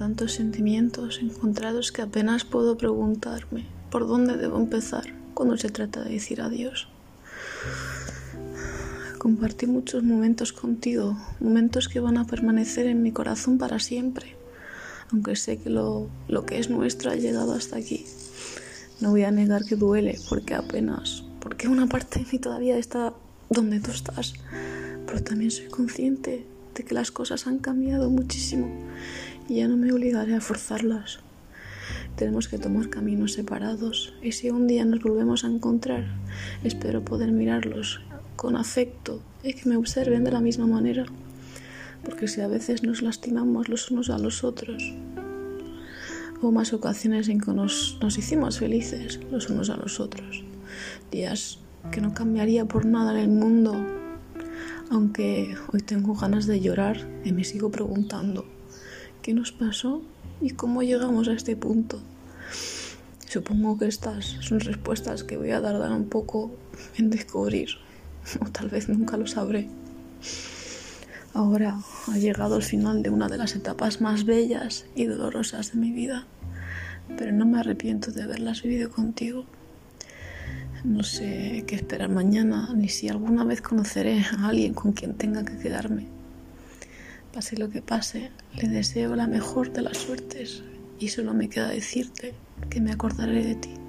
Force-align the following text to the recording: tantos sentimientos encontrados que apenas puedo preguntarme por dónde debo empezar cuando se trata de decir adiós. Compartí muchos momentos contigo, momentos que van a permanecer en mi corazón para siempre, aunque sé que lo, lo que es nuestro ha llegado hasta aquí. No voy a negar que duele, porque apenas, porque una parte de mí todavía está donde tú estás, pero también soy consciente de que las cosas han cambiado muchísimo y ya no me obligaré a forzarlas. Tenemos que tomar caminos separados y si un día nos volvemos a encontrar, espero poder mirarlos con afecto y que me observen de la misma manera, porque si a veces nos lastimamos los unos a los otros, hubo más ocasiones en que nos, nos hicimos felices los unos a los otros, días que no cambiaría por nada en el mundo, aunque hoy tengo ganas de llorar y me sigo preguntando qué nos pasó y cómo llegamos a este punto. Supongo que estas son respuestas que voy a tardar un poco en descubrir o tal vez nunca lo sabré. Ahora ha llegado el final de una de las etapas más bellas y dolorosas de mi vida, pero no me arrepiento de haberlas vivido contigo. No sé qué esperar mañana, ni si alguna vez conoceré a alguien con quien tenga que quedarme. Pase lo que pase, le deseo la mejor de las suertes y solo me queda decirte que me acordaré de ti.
tantos 0.00 0.32
sentimientos 0.32 1.20
encontrados 1.20 1.92
que 1.92 2.00
apenas 2.00 2.46
puedo 2.46 2.78
preguntarme 2.78 3.66
por 3.90 4.08
dónde 4.08 4.38
debo 4.38 4.56
empezar 4.56 5.04
cuando 5.34 5.58
se 5.58 5.68
trata 5.68 6.02
de 6.02 6.12
decir 6.12 6.40
adiós. 6.40 6.88
Compartí 9.18 9.66
muchos 9.66 10.02
momentos 10.02 10.54
contigo, 10.54 11.18
momentos 11.38 11.86
que 11.86 12.00
van 12.00 12.16
a 12.16 12.26
permanecer 12.26 12.86
en 12.86 13.02
mi 13.02 13.12
corazón 13.12 13.58
para 13.58 13.78
siempre, 13.78 14.36
aunque 15.12 15.36
sé 15.36 15.58
que 15.58 15.68
lo, 15.68 16.08
lo 16.28 16.46
que 16.46 16.58
es 16.58 16.70
nuestro 16.70 17.10
ha 17.10 17.16
llegado 17.16 17.52
hasta 17.52 17.76
aquí. 17.76 18.06
No 19.02 19.10
voy 19.10 19.24
a 19.24 19.30
negar 19.30 19.66
que 19.66 19.76
duele, 19.76 20.18
porque 20.30 20.54
apenas, 20.54 21.24
porque 21.40 21.68
una 21.68 21.88
parte 21.88 22.20
de 22.20 22.26
mí 22.32 22.38
todavía 22.38 22.78
está 22.78 23.12
donde 23.50 23.80
tú 23.80 23.90
estás, 23.90 24.32
pero 25.06 25.22
también 25.22 25.50
soy 25.50 25.66
consciente 25.66 26.46
de 26.74 26.84
que 26.84 26.94
las 26.94 27.10
cosas 27.10 27.46
han 27.46 27.58
cambiado 27.58 28.10
muchísimo 28.10 28.68
y 29.48 29.56
ya 29.56 29.68
no 29.68 29.76
me 29.76 29.92
obligaré 29.92 30.34
a 30.34 30.40
forzarlas. 30.40 31.20
Tenemos 32.16 32.48
que 32.48 32.58
tomar 32.58 32.90
caminos 32.90 33.32
separados 33.32 34.14
y 34.22 34.32
si 34.32 34.50
un 34.50 34.66
día 34.66 34.84
nos 34.84 35.00
volvemos 35.02 35.44
a 35.44 35.48
encontrar, 35.48 36.06
espero 36.62 37.04
poder 37.04 37.32
mirarlos 37.32 38.00
con 38.36 38.56
afecto 38.56 39.22
y 39.42 39.54
que 39.54 39.68
me 39.68 39.76
observen 39.76 40.24
de 40.24 40.32
la 40.32 40.40
misma 40.40 40.66
manera, 40.66 41.06
porque 42.04 42.28
si 42.28 42.40
a 42.40 42.48
veces 42.48 42.82
nos 42.82 43.02
lastimamos 43.02 43.68
los 43.68 43.90
unos 43.90 44.10
a 44.10 44.18
los 44.18 44.44
otros, 44.44 44.94
hubo 46.40 46.52
más 46.52 46.72
ocasiones 46.72 47.28
en 47.28 47.40
que 47.40 47.52
nos, 47.52 47.98
nos 48.00 48.18
hicimos 48.18 48.58
felices 48.58 49.20
los 49.30 49.50
unos 49.50 49.70
a 49.70 49.76
los 49.76 50.00
otros, 50.00 50.44
días 51.10 51.58
que 51.90 52.00
no 52.00 52.14
cambiaría 52.14 52.64
por 52.66 52.86
nada 52.86 53.12
en 53.12 53.18
el 53.18 53.28
mundo, 53.28 53.74
aunque 54.90 55.54
hoy 55.72 55.80
tengo 55.80 56.14
ganas 56.14 56.46
de 56.46 56.60
llorar 56.60 57.08
y 57.24 57.32
me 57.32 57.44
sigo 57.44 57.70
preguntando 57.70 58.44
qué 59.22 59.32
nos 59.32 59.52
pasó 59.52 60.02
y 60.40 60.50
cómo 60.50 60.82
llegamos 60.82 61.28
a 61.28 61.32
este 61.32 61.56
punto. 61.56 62.00
Supongo 63.28 63.78
que 63.78 63.86
estas 63.86 64.36
son 64.40 64.58
respuestas 64.58 65.22
que 65.22 65.36
voy 65.36 65.52
a 65.52 65.62
tardar 65.62 65.92
un 65.92 66.08
poco 66.08 66.50
en 66.98 67.08
descubrir 67.08 67.68
o 68.40 68.50
tal 68.50 68.68
vez 68.68 68.88
nunca 68.88 69.16
lo 69.16 69.28
sabré. 69.28 69.68
Ahora 71.32 71.78
ha 72.08 72.18
llegado 72.18 72.56
el 72.56 72.64
final 72.64 73.04
de 73.04 73.10
una 73.10 73.28
de 73.28 73.38
las 73.38 73.54
etapas 73.54 74.00
más 74.00 74.24
bellas 74.24 74.86
y 74.96 75.04
dolorosas 75.04 75.72
de 75.72 75.78
mi 75.78 75.92
vida, 75.92 76.26
pero 77.16 77.30
no 77.30 77.46
me 77.46 77.60
arrepiento 77.60 78.10
de 78.10 78.24
haberlas 78.24 78.62
vivido 78.62 78.90
contigo. 78.90 79.46
No 80.84 81.02
sé 81.02 81.64
qué 81.66 81.74
esperar 81.74 82.08
mañana, 82.08 82.72
ni 82.74 82.88
si 82.88 83.08
alguna 83.08 83.44
vez 83.44 83.60
conoceré 83.60 84.24
a 84.32 84.48
alguien 84.48 84.72
con 84.72 84.92
quien 84.92 85.14
tenga 85.14 85.44
que 85.44 85.58
quedarme. 85.58 86.06
Pase 87.34 87.58
lo 87.58 87.68
que 87.68 87.82
pase, 87.82 88.30
le 88.56 88.68
deseo 88.68 89.14
la 89.14 89.26
mejor 89.26 89.72
de 89.72 89.82
las 89.82 89.98
suertes 89.98 90.62
y 90.98 91.08
solo 91.08 91.34
me 91.34 91.48
queda 91.48 91.68
decirte 91.68 92.34
que 92.70 92.80
me 92.80 92.92
acordaré 92.92 93.44
de 93.44 93.54
ti. 93.56 93.79